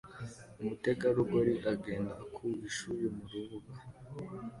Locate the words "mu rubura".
3.15-3.71